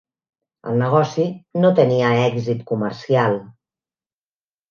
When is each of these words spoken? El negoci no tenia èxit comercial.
El 0.69 0.79
negoci 0.83 1.25
no 1.65 1.71
tenia 1.81 2.09
èxit 2.21 2.63
comercial. 2.71 3.37